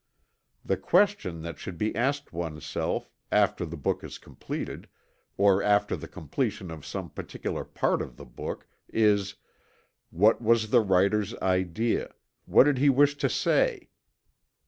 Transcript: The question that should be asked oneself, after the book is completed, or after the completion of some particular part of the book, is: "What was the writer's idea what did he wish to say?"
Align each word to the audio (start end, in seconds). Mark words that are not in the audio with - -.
The 0.65 0.77
question 0.77 1.43
that 1.43 1.59
should 1.59 1.77
be 1.77 1.95
asked 1.95 2.33
oneself, 2.33 3.11
after 3.31 3.67
the 3.67 3.77
book 3.77 4.03
is 4.03 4.17
completed, 4.17 4.87
or 5.37 5.61
after 5.61 5.95
the 5.95 6.07
completion 6.07 6.71
of 6.71 6.87
some 6.87 7.11
particular 7.11 7.63
part 7.63 8.01
of 8.01 8.17
the 8.17 8.25
book, 8.25 8.65
is: 8.89 9.35
"What 10.09 10.41
was 10.41 10.71
the 10.71 10.81
writer's 10.81 11.35
idea 11.35 12.15
what 12.45 12.63
did 12.63 12.79
he 12.79 12.89
wish 12.89 13.15
to 13.17 13.29
say?" 13.29 13.91